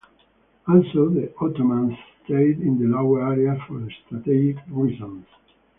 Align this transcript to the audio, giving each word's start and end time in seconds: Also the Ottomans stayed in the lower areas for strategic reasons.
Also 0.67 1.09
the 1.09 1.31
Ottomans 1.39 1.95
stayed 2.23 2.59
in 2.59 2.79
the 2.79 2.85
lower 2.87 3.31
areas 3.33 3.59
for 3.67 3.87
strategic 4.07 4.57
reasons. 4.71 5.27